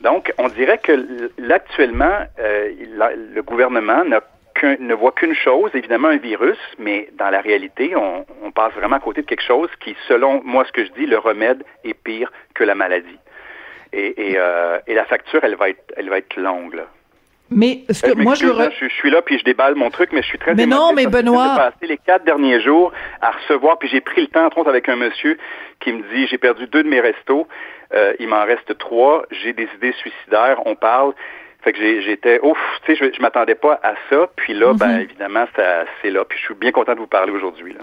Donc, 0.00 0.32
on 0.38 0.48
dirait 0.48 0.78
que 0.78 1.30
l'actuellement, 1.38 2.18
euh, 2.38 2.70
le 3.34 3.42
gouvernement 3.42 4.04
n'a 4.04 4.20
ne 4.80 4.94
voit 4.94 5.12
qu'une 5.12 5.34
chose, 5.34 5.70
évidemment 5.74 6.08
un 6.08 6.16
virus, 6.16 6.58
mais 6.78 7.08
dans 7.12 7.30
la 7.30 7.40
réalité, 7.40 7.94
on, 7.96 8.24
passe 8.54 8.72
vraiment 8.72 8.96
à 8.96 9.00
côté 9.00 9.22
de 9.22 9.26
quelque 9.26 9.44
chose 9.44 9.68
qui, 9.78 9.94
selon 10.08 10.42
moi, 10.42 10.64
ce 10.64 10.72
que 10.72 10.84
je 10.84 10.90
dis, 10.92 11.06
le 11.06 11.18
remède 11.18 11.62
est 11.84 11.94
pire 11.94 12.32
que 12.54 12.64
la 12.64 12.74
maladie. 12.74 13.18
Et, 13.92 14.34
euh, 14.36 14.80
la 14.86 15.04
facture, 15.04 15.44
elle 15.44 15.54
va 15.54 15.68
être, 15.68 15.92
elle 15.96 16.08
va 16.08 16.18
être 16.18 16.36
longue. 16.36 16.74
Là. 16.74 16.86
Mais 17.50 17.84
ce 17.90 18.02
que 18.02 18.12
moi 18.12 18.34
je, 18.34 18.46
je, 18.46 18.88
suis 18.88 19.10
là 19.10 19.22
puis 19.22 19.38
je 19.38 19.44
déballe 19.44 19.74
mon 19.74 19.90
truc, 19.90 20.10
mais 20.12 20.22
je 20.22 20.26
suis 20.26 20.38
très. 20.38 20.54
Mais 20.54 20.66
non, 20.66 20.92
mais 20.92 21.06
Benoît. 21.06 21.52
J'ai 21.54 21.62
passé 21.62 21.86
les 21.86 21.96
quatre 21.98 22.24
derniers 22.24 22.60
jours 22.60 22.92
à 23.20 23.30
recevoir, 23.30 23.78
puis 23.78 23.88
j'ai 23.88 24.00
pris 24.00 24.20
le 24.20 24.26
temps, 24.26 24.44
entre 24.44 24.58
autres, 24.58 24.68
avec 24.68 24.88
un 24.88 24.96
monsieur 24.96 25.38
qui 25.80 25.92
me 25.92 26.02
dit 26.14 26.26
j'ai 26.26 26.38
perdu 26.38 26.66
deux 26.66 26.82
de 26.82 26.88
mes 26.88 27.00
restos, 27.00 27.46
euh, 27.94 28.12
il 28.18 28.28
m'en 28.28 28.44
reste 28.44 28.76
trois, 28.78 29.24
j'ai 29.30 29.52
des 29.52 29.68
idées 29.76 29.92
suicidaires, 29.92 30.60
on 30.66 30.74
parle. 30.74 31.14
Fait 31.62 31.72
que 31.72 32.00
j'étais, 32.02 32.38
ouf, 32.42 32.58
tu 32.84 32.94
sais, 32.94 33.04
je, 33.04 33.16
je 33.16 33.20
m'attendais 33.20 33.56
pas 33.56 33.80
à 33.82 33.94
ça. 34.08 34.28
Puis 34.36 34.54
là, 34.54 34.74
ben 34.74 34.94
mhm. 34.94 35.00
évidemment, 35.00 35.44
c'est 36.02 36.10
là. 36.10 36.24
Puis 36.24 36.38
je 36.38 36.44
suis 36.44 36.54
bien 36.54 36.70
content 36.70 36.94
de 36.94 37.00
vous 37.00 37.08
parler 37.08 37.32
aujourd'hui. 37.32 37.74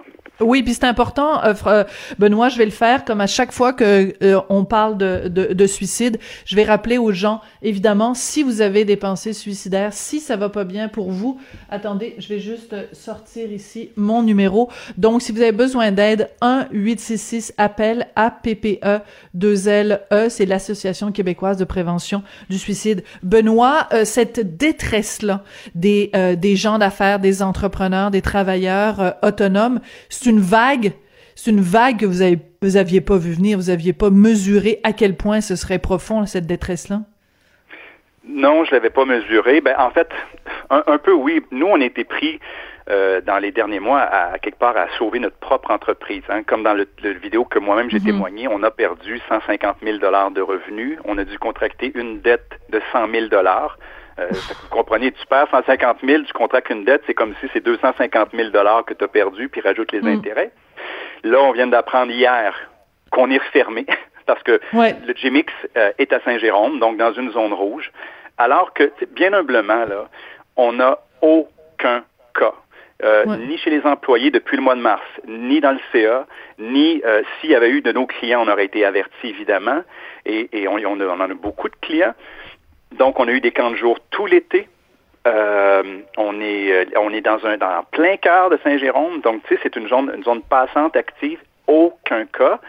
Oui, 0.42 0.64
puis 0.64 0.74
c'est 0.74 0.84
important, 0.84 1.42
euh, 1.46 1.54
euh, 1.68 1.84
Benoît, 2.20 2.50
je 2.50 2.58
vais 2.58 2.66
le 2.66 2.72
faire 2.72 3.06
comme 3.06 3.22
à 3.22 3.28
chaque 3.28 3.54
fois 3.54 3.72
que 3.72 4.14
euh, 4.22 4.42
on 4.50 4.66
parle 4.66 4.98
de, 4.98 5.30
de, 5.30 5.54
de, 5.54 5.68
suicide, 5.68 6.20
je 6.46 6.58
vais 6.58 6.66
rappeler 6.66 6.98
aux 6.98 7.14
gens, 7.14 7.40
évidemment, 7.62 8.14
si 8.14 8.44
vous 8.44 8.60
avez 8.60 8.84
des 8.84 8.98
pensées 8.98 9.32
suicidaires, 9.32 9.94
si 9.94 10.20
ça 10.20 10.36
va 10.36 10.50
pas 10.50 10.66
bien 10.66 10.90
pour 10.90 11.10
vous, 11.10 11.40
attendez, 11.70 12.16
je 12.18 12.28
vais 12.28 12.40
juste 12.40 12.76
sortir 12.92 13.50
ici 13.50 13.92
mon 13.96 14.24
numéro. 14.24 14.70
Donc, 14.98 15.22
si 15.22 15.32
vous 15.32 15.42
avez 15.42 15.54
besoin 15.54 15.92
d'aide, 15.92 16.30
1-866 16.42 17.54
appel 17.58 18.08
APPE 18.18 18.84
2LE, 19.38 20.30
c'est 20.30 20.46
l'Association 20.46 21.14
québécoise 21.14 21.58
de 21.58 21.66
prévention 21.66 22.24
du 22.50 22.58
suicide. 22.58 23.04
Benoît, 23.24 23.88
cette 24.04 24.58
détresse-là 24.58 25.44
des, 25.76 26.12
des 26.38 26.56
gens 26.58 26.78
d'affaires, 26.78 27.20
des 27.20 27.42
entrepreneurs, 27.42 28.12
des 28.12 28.22
travailleurs 28.22 29.16
autonomes, 29.24 29.80
c'est 30.26 30.32
une 30.32 30.40
vague, 30.40 30.94
c'est 31.36 31.52
une 31.52 31.62
vague 31.62 32.00
que 32.00 32.06
vous 32.08 32.24
avez, 32.24 32.40
vous 32.64 32.78
aviez 32.78 33.00
pas 33.00 33.18
vu 33.18 33.34
venir, 33.34 33.58
vous 33.60 33.70
aviez 33.70 33.94
pas 33.94 34.10
mesuré 34.10 34.80
à 34.84 34.92
quel 34.92 35.16
point 35.16 35.40
ce 35.40 35.56
serait 35.56 35.78
profond 35.78 36.26
cette 36.26 36.48
détresse-là? 36.48 37.02
Non, 38.28 38.66
je 38.66 38.72
l'avais 38.72 38.90
pas 38.90 39.06
mesuré. 39.06 39.62
Ben 39.62 39.76
en 39.78 39.92
fait, 39.92 40.10
un, 40.72 40.98
peu 40.98 41.14
oui. 41.14 41.44
Nous, 41.52 41.68
on 41.68 41.80
a 41.80 41.86
été 41.86 42.04
pris 42.04 42.40
euh, 42.90 43.22
dans 43.22 43.38
les 43.38 43.52
derniers 43.52 43.80
mois 43.80 44.00
à, 44.00 44.40
quelque 44.40 44.58
part 44.58 44.76
à 44.76 44.88
sauver 44.98 45.20
notre 45.20 45.38
propre 45.38 45.70
entreprise. 45.70 46.24
Hein. 46.30 46.42
Comme 46.42 46.64
dans 46.64 46.74
le, 46.74 46.88
vidéo 47.22 47.46
que 47.46 47.60
moi-même 47.60 47.92
j'ai 47.92 48.00
mhm. 48.00 48.06
témoigné, 48.06 48.48
on 48.48 48.64
a 48.64 48.72
perdu 48.72 49.22
150 49.30 49.78
000 49.84 50.00
dollars 50.00 50.32
de 50.32 50.42
revenus. 50.42 50.98
On 51.06 51.20
a 51.20 51.24
dû 51.24 51.38
contracter 51.38 51.92
une 51.94 52.20
dette 52.22 52.60
de 52.72 52.82
100 52.92 53.12
000 53.12 53.28
dollars. 53.28 53.78
Euh, 54.20 54.28
vous 54.32 54.70
comprenez, 54.70 55.12
tu 55.12 55.26
perds 55.28 55.50
150 55.52 55.98
000, 56.04 56.24
tu 56.24 56.34
contractes 56.34 56.70
une 56.70 56.86
dette, 56.86 57.04
c'est 57.06 57.14
comme 57.14 57.34
si 57.42 57.48
c'est 57.54 57.64
250 57.64 58.30
000 58.34 58.50
dollars 58.50 58.86
que 58.86 58.94
tu 58.94 59.04
as 59.04 59.08
perdu, 59.08 59.50
puis 59.50 59.62
rajoute 59.62 59.92
les 59.92 60.02
mm. 60.02 60.08
intérêts. 60.08 60.52
Là, 61.24 61.42
on 61.42 61.52
vient 61.52 61.68
d'apprendre 61.68 62.12
hier 62.12 62.54
qu'on 63.12 63.30
est 63.30 63.38
refermé 63.38 63.86
parce 64.26 64.42
que 64.44 64.60
le 64.74 65.14
GMX 65.14 65.52
euh, 65.78 65.92
est 65.98 66.14
à 66.14 66.22
Saint-Jérôme, 66.22 66.80
donc 66.80 66.98
dans 66.98 67.14
une 67.14 67.32
zone 67.32 67.54
rouge, 67.54 67.92
alors 68.38 68.74
que, 68.74 68.92
bien 69.12 69.34
humblement, 69.34 69.86
là, 69.86 70.10
on 70.56 70.74
n'a 70.74 71.00
aucun 71.22 72.04
cas. 72.34 72.54
Euh, 73.04 73.26
ni 73.26 73.58
chez 73.58 73.70
les 73.70 73.82
employés 73.86 74.32
depuis 74.32 74.56
le 74.56 74.64
mois 74.64 74.76
de 74.76 74.80
mars, 74.80 75.04
ni 75.28 75.60
dans 75.60 75.74
le 75.74 75.80
CA, 75.92 76.26
ni 76.58 77.02
s'il 77.40 77.50
y 77.50 77.56
avait 77.56 77.70
eu 77.70 77.82
de 77.82 77.92
nos 77.92 78.06
clients, 78.06 78.46
on 78.46 78.50
aurait 78.50 78.66
été 78.66 78.86
avertis 78.86 79.28
évidemment, 79.28 79.84
et, 80.26 80.68
on, 80.70 80.78
on, 80.78 81.02
on 81.02 81.20
en 81.20 81.20
a 81.20 81.34
beaucoup 81.34 81.68
de 81.68 81.76
clients. 81.82 82.14
Donc, 82.98 83.20
on 83.20 83.28
a 83.28 83.32
eu 83.32 83.42
des 83.42 83.52
camps 83.52 83.72
de 83.72 83.76
jour 83.76 83.98
tout 84.12 84.26
l'été. 84.26 84.68
Euh, 85.28 85.84
on 86.18 86.40
est 86.40 86.88
on 86.98 87.12
est 87.12 87.22
dans 87.22 87.44
un 87.46 87.58
dans 87.58 87.84
plein 87.92 88.16
cœur 88.18 88.52
de 88.52 88.60
Saint-Jérôme, 88.64 89.22
donc 89.22 89.42
tu 89.48 89.56
sais 89.56 89.60
c'est 89.64 89.76
une 89.76 89.88
zone 89.88 90.12
une 90.16 90.24
zone 90.24 90.44
passante 90.44 90.96
active, 90.96 91.40
aucun 91.66 92.26
cas. 92.26 92.60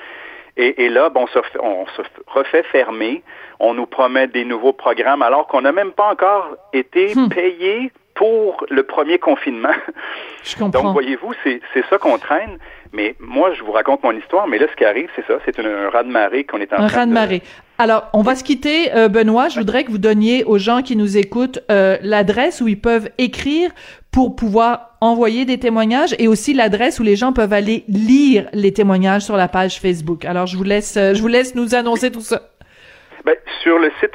Et, 0.59 0.88
là, 0.88 1.11
bon, 1.11 1.26
on 1.61 1.87
se, 1.87 2.02
refait 2.28 2.62
fermer. 2.62 3.23
On 3.61 3.75
nous 3.75 3.85
promet 3.85 4.26
des 4.26 4.47
nouveaux 4.47 4.73
programmes 4.73 5.21
alors 5.21 5.47
qu'on 5.49 5.61
n'a 5.61 5.73
même 5.73 5.92
pas 5.92 6.11
encore 6.11 6.56
été 6.73 7.14
hmm. 7.14 7.28
payé 7.28 7.92
pour 8.14 8.64
le 8.71 8.83
premier 8.83 9.18
confinement. 9.18 9.75
Je 10.42 10.56
comprends. 10.56 10.83
Donc, 10.83 10.92
voyez-vous, 10.95 11.35
c'est 11.45 11.61
ça 11.90 11.99
qu'on 11.99 12.16
traîne. 12.16 12.59
Mais 12.92 13.14
moi, 13.21 13.52
je 13.52 13.62
vous 13.62 13.73
raconte 13.73 14.02
mon 14.02 14.12
histoire, 14.12 14.47
mais 14.47 14.56
là, 14.56 14.66
ce 14.71 14.76
qui 14.76 14.87
arrive, 14.87 15.11
c'est 15.14 15.26
ça, 15.26 15.35
c'est 15.45 15.59
un, 15.59 15.90
raz-de-marée 15.90 16.45
qu'on 16.45 16.59
est 16.59 16.73
en 16.73 16.85
un 16.85 16.87
train 16.87 17.06
de 17.06 17.12
marée. 17.12 17.42
Alors, 17.78 18.09
on 18.14 18.23
va 18.23 18.35
se 18.35 18.42
quitter, 18.42 18.95
euh, 18.95 19.09
Benoît. 19.09 19.49
Je 19.49 19.59
voudrais 19.59 19.85
que 19.85 19.90
vous 19.90 19.99
donniez 19.99 20.45
aux 20.45 20.56
gens 20.56 20.80
qui 20.80 20.97
nous 20.97 21.18
écoutent 21.18 21.59
euh, 21.71 21.99
l'adresse 22.00 22.62
où 22.62 22.68
ils 22.68 22.80
peuvent 22.80 23.11
écrire 23.18 23.71
pour 24.11 24.35
pouvoir 24.35 24.97
envoyer 25.02 25.45
des 25.45 25.59
témoignages 25.59 26.16
et 26.18 26.26
aussi 26.26 26.54
l'adresse 26.54 27.00
où 27.00 27.02
les 27.02 27.16
gens 27.16 27.35
peuvent 27.35 27.52
aller 27.52 27.85
lire 27.87 28.49
les 28.54 28.73
témoignages 28.73 29.23
sur 29.23 29.37
la 29.37 29.47
page 29.47 29.78
Facebook. 29.78 30.25
Alors, 30.25 30.47
je 30.47 30.56
vous 30.56 30.64
laisse, 30.64 30.97
euh, 30.97 31.12
je 31.12 31.21
vous 31.21 31.28
laisse 31.28 31.54
nous 31.54 31.75
annoncer 31.75 32.11
tout 32.11 32.23
ça. 32.23 32.40
Ben, 33.26 33.37
sur 33.62 33.78
le 33.78 33.92
site 34.00 34.12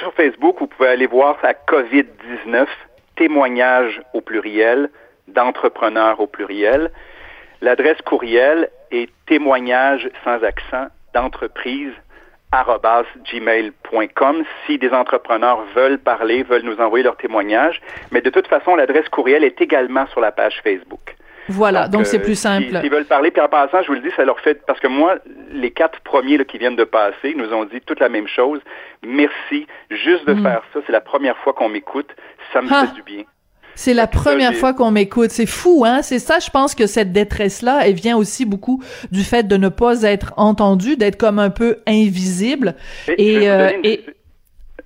sur 0.00 0.12
Facebook, 0.14 0.56
vous 0.58 0.66
pouvez 0.66 0.88
aller 0.88 1.06
voir 1.06 1.36
ça 1.40 1.52
COVID-19 1.52 2.66
témoignages 3.14 4.02
au 4.12 4.22
pluriel 4.22 4.90
d'entrepreneurs 5.28 6.18
au 6.18 6.26
pluriel. 6.26 6.90
L'adresse 7.60 8.00
courriel 8.04 8.70
est 8.90 9.08
témoignage 9.26 10.10
sans 10.24 10.42
accent 10.42 10.88
d'entreprise 11.14 11.92
gmail.com 13.24 14.44
si 14.66 14.78
des 14.78 14.90
entrepreneurs 14.90 15.64
veulent 15.74 15.98
parler, 15.98 16.42
veulent 16.42 16.62
nous 16.62 16.80
envoyer 16.80 17.04
leurs 17.04 17.16
témoignages. 17.16 17.80
Mais 18.10 18.20
de 18.20 18.30
toute 18.30 18.46
façon, 18.46 18.76
l'adresse 18.76 19.08
courriel 19.08 19.44
est 19.44 19.60
également 19.60 20.06
sur 20.08 20.20
la 20.20 20.32
page 20.32 20.60
Facebook. 20.62 21.16
Voilà, 21.48 21.88
donc 21.88 22.06
c'est 22.06 22.18
euh, 22.18 22.22
plus 22.22 22.38
simple. 22.38 22.80
S'ils 22.80 22.90
veulent 22.90 23.04
parler, 23.04 23.30
puis 23.30 23.42
en 23.42 23.48
passant, 23.48 23.82
je 23.82 23.88
vous 23.88 23.94
le 23.94 24.00
dis, 24.00 24.10
ça 24.16 24.24
leur 24.24 24.40
fait 24.40 24.64
parce 24.66 24.80
que 24.80 24.86
moi, 24.86 25.16
les 25.52 25.70
quatre 25.70 26.00
premiers 26.00 26.42
qui 26.46 26.58
viennent 26.58 26.76
de 26.76 26.84
passer 26.84 27.34
nous 27.36 27.52
ont 27.52 27.64
dit 27.64 27.80
toute 27.82 28.00
la 28.00 28.08
même 28.08 28.28
chose. 28.28 28.60
Merci, 29.02 29.66
juste 29.90 30.26
de 30.26 30.34
mm. 30.34 30.42
faire 30.42 30.62
ça, 30.72 30.80
c'est 30.86 30.92
la 30.92 31.02
première 31.02 31.36
fois 31.38 31.52
qu'on 31.52 31.68
m'écoute, 31.68 32.10
ça 32.52 32.62
me 32.62 32.68
fait 32.68 32.94
du 32.94 33.02
bien. 33.02 33.24
C'est 33.74 33.94
la 33.94 34.06
première 34.06 34.54
fois 34.54 34.72
qu'on 34.72 34.90
m'écoute. 34.90 35.30
C'est 35.30 35.46
fou, 35.46 35.84
hein? 35.86 36.02
C'est 36.02 36.18
ça, 36.18 36.38
je 36.38 36.50
pense 36.50 36.74
que 36.74 36.86
cette 36.86 37.12
détresse-là, 37.12 37.80
elle 37.86 37.94
vient 37.94 38.16
aussi 38.16 38.44
beaucoup 38.44 38.82
du 39.10 39.24
fait 39.24 39.46
de 39.46 39.56
ne 39.56 39.68
pas 39.68 40.02
être 40.02 40.32
entendu, 40.36 40.96
d'être 40.96 41.16
comme 41.16 41.38
un 41.38 41.50
peu 41.50 41.78
invisible. 41.86 42.74
Et, 43.18 43.48
euh, 43.50 43.70
et, 43.82 44.04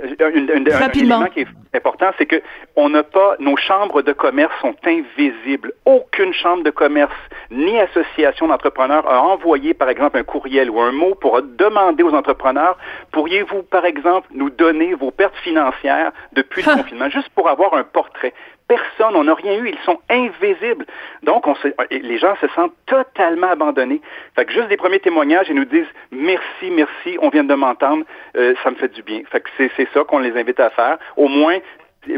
Rapidement. 0.00 1.16
Un 1.16 1.24
élément 1.24 1.26
qui 1.26 1.40
est 1.40 1.76
important, 1.76 2.10
c'est 2.18 2.26
que 2.26 2.40
on 2.76 2.88
n'a 2.88 3.02
pas, 3.02 3.34
nos 3.40 3.56
chambres 3.56 4.02
de 4.02 4.12
commerce 4.12 4.52
sont 4.60 4.76
invisibles. 4.84 5.72
Aucune 5.86 6.32
chambre 6.32 6.62
de 6.62 6.70
commerce 6.70 7.12
ni 7.50 7.80
association 7.80 8.46
d'entrepreneurs 8.46 9.10
a 9.10 9.20
envoyé, 9.20 9.74
par 9.74 9.88
exemple, 9.88 10.18
un 10.18 10.22
courriel 10.22 10.70
ou 10.70 10.80
un 10.80 10.92
mot 10.92 11.16
pour 11.16 11.42
demander 11.42 12.04
aux 12.04 12.14
entrepreneurs, 12.14 12.78
pourriez-vous, 13.10 13.64
par 13.64 13.84
exemple, 13.84 14.28
nous 14.32 14.50
donner 14.50 14.94
vos 14.94 15.10
pertes 15.10 15.36
financières 15.42 16.12
depuis 16.32 16.62
le 16.62 16.74
confinement, 16.74 17.10
juste 17.10 17.30
pour 17.30 17.48
avoir 17.48 17.74
un 17.74 17.82
portrait? 17.82 18.34
Personne, 18.68 19.16
on 19.16 19.24
n'a 19.24 19.34
rien 19.34 19.58
eu, 19.58 19.68
ils 19.70 19.84
sont 19.84 19.98
invisibles. 20.08 20.86
Donc, 21.22 21.46
on 21.46 21.54
les 21.90 22.18
gens 22.18 22.36
se 22.40 22.46
sentent 22.48 22.74
totalement 22.86 23.50
abandonnés. 23.50 24.00
Fait 24.36 24.44
que 24.44 24.52
juste 24.52 24.68
des 24.68 24.76
premiers 24.76 25.00
témoignages, 25.00 25.46
ils 25.48 25.56
nous 25.56 25.64
disent 25.64 25.92
merci, 26.12 26.70
merci, 26.70 27.18
on 27.20 27.30
vient 27.30 27.44
de 27.44 27.54
m'entendre, 27.54 28.04
euh, 28.36 28.54
ça 28.62 28.70
me 28.70 28.76
fait 28.76 28.92
du 28.92 29.02
bien. 29.02 29.22
Fait 29.30 29.40
que 29.40 29.48
c'est 29.56 29.88
ça 29.92 30.04
qu'on 30.04 30.18
les 30.18 30.38
invite 30.38 30.60
à 30.60 30.70
faire. 30.70 30.98
Au 31.16 31.28
moins, 31.28 31.58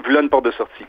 voilà 0.04 0.20
une 0.20 0.28
porte 0.28 0.44
de 0.44 0.50
sortie. 0.50 0.86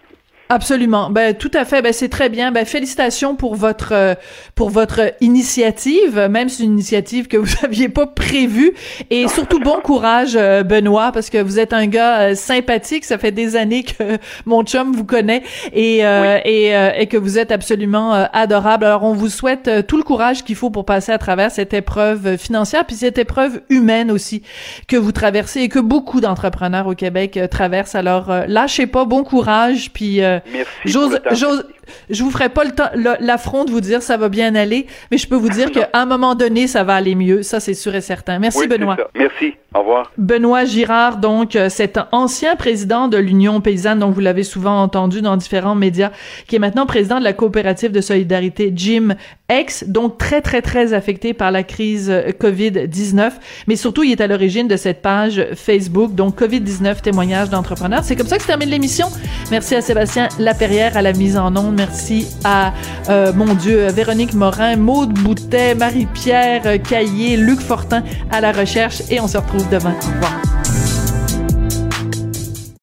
Absolument. 0.53 1.09
Ben 1.09 1.33
tout 1.33 1.49
à 1.53 1.63
fait. 1.63 1.81
Ben 1.81 1.93
c'est 1.93 2.09
très 2.09 2.27
bien. 2.27 2.51
Ben 2.51 2.65
félicitations 2.65 3.37
pour 3.37 3.55
votre 3.55 3.93
euh, 3.93 4.15
pour 4.53 4.69
votre 4.69 5.13
initiative, 5.21 6.27
même 6.29 6.49
si 6.49 6.57
c'est 6.57 6.63
une 6.63 6.73
initiative 6.73 7.29
que 7.29 7.37
vous 7.37 7.53
aviez 7.63 7.87
pas 7.87 8.05
prévue. 8.05 8.73
Et 9.09 9.29
surtout 9.29 9.61
bon 9.61 9.77
courage, 9.81 10.33
euh, 10.35 10.63
Benoît, 10.63 11.13
parce 11.13 11.29
que 11.29 11.37
vous 11.41 11.57
êtes 11.57 11.71
un 11.71 11.87
gars 11.87 12.19
euh, 12.19 12.35
sympathique. 12.35 13.05
Ça 13.05 13.17
fait 13.17 13.31
des 13.31 13.55
années 13.55 13.83
que 13.83 14.17
mon 14.45 14.63
chum 14.63 14.91
vous 14.91 15.05
connaît 15.05 15.41
et 15.71 15.99
et, 15.99 16.73
et 16.97 17.07
que 17.07 17.15
vous 17.15 17.39
êtes 17.39 17.53
absolument 17.53 18.11
adorable. 18.33 18.83
Alors 18.83 19.03
on 19.03 19.13
vous 19.13 19.29
souhaite 19.29 19.87
tout 19.87 19.95
le 19.95 20.03
courage 20.03 20.43
qu'il 20.43 20.57
faut 20.57 20.69
pour 20.69 20.83
passer 20.83 21.13
à 21.13 21.17
travers 21.17 21.49
cette 21.49 21.73
épreuve 21.73 22.35
financière, 22.35 22.85
puis 22.85 22.97
cette 22.97 23.17
épreuve 23.17 23.61
humaine 23.69 24.11
aussi 24.11 24.43
que 24.89 24.97
vous 24.97 25.13
traversez 25.13 25.61
et 25.61 25.69
que 25.69 25.79
beaucoup 25.79 26.19
d'entrepreneurs 26.19 26.87
au 26.87 26.93
Québec 26.93 27.39
traversent. 27.49 27.95
Alors 27.95 28.29
lâchez 28.47 28.85
pas. 28.85 29.05
Bon 29.05 29.23
courage. 29.23 29.91
Puis 29.93 30.21
J'ose, 30.85 31.19
j'ose, 31.31 31.65
je 32.09 32.23
vous 32.23 32.31
ferai 32.31 32.49
pas 32.49 32.63
le 32.63 32.71
temps, 32.71 32.89
l'affront 33.19 33.65
de 33.65 33.71
vous 33.71 33.81
dire 33.81 34.01
ça 34.01 34.17
va 34.17 34.29
bien 34.29 34.55
aller, 34.55 34.87
mais 35.11 35.17
je 35.17 35.27
peux 35.27 35.35
vous 35.35 35.49
dire 35.49 35.71
qu'à 35.71 35.89
un 35.93 36.05
moment 36.05 36.35
donné, 36.35 36.67
ça 36.67 36.83
va 36.83 36.95
aller 36.95 37.15
mieux. 37.15 37.43
Ça, 37.43 37.59
c'est 37.59 37.73
sûr 37.73 37.95
et 37.95 38.01
certain. 38.01 38.39
Merci, 38.39 38.67
Benoît. 38.67 38.97
Merci. 39.15 39.53
Au 39.73 39.79
revoir. 39.79 40.11
Benoît 40.17 40.65
Girard, 40.65 41.17
donc, 41.17 41.55
euh, 41.55 41.69
cet 41.69 41.97
ancien 42.11 42.57
président 42.57 43.07
de 43.07 43.17
l'Union 43.17 43.61
paysanne, 43.61 43.99
dont 43.99 44.11
vous 44.11 44.19
l'avez 44.19 44.43
souvent 44.43 44.81
entendu 44.81 45.21
dans 45.21 45.37
différents 45.37 45.75
médias, 45.75 46.11
qui 46.47 46.57
est 46.57 46.59
maintenant 46.59 46.85
président 46.85 47.19
de 47.19 47.23
la 47.23 47.31
coopérative 47.31 47.91
de 47.91 48.01
solidarité 48.01 48.73
Jim 48.75 49.15
X, 49.49 49.85
donc 49.87 50.17
très, 50.17 50.41
très, 50.41 50.61
très 50.61 50.93
affecté 50.93 51.33
par 51.33 51.51
la 51.51 51.63
crise 51.63 52.09
euh, 52.09 52.31
COVID-19. 52.31 53.31
Mais 53.67 53.77
surtout, 53.77 54.03
il 54.03 54.11
est 54.11 54.21
à 54.21 54.27
l'origine 54.27 54.67
de 54.67 54.75
cette 54.75 55.01
page 55.01 55.45
Facebook, 55.55 56.15
donc 56.15 56.37
COVID-19 56.41 57.01
témoignages 57.01 57.49
d'entrepreneurs. 57.49 58.03
C'est 58.03 58.17
comme 58.17 58.27
ça 58.27 58.35
que 58.35 58.43
se 58.43 58.47
termine 58.47 58.69
l'émission. 58.69 59.07
Merci 59.51 59.75
à 59.75 59.81
Sébastien 59.81 60.27
Laperrière 60.37 60.97
à 60.97 61.01
la 61.01 61.13
mise 61.13 61.37
en 61.37 61.55
onde. 61.55 61.80
Merci 61.81 62.27
à, 62.43 62.73
euh, 63.09 63.33
mon 63.33 63.55
Dieu, 63.55 63.87
Véronique 63.87 64.35
Morin, 64.35 64.75
Maude 64.75 65.13
Boutet, 65.13 65.73
Marie-Pierre 65.73 66.79
Caillé, 66.83 67.37
Luc 67.37 67.59
Fortin 67.59 68.03
à 68.29 68.39
la 68.39 68.51
recherche 68.51 69.01
et 69.09 69.19
on 69.19 69.27
se 69.27 69.39
retrouve 69.39 69.67
demain. 69.69 69.95
Au 70.03 70.13
revoir. 70.13 70.60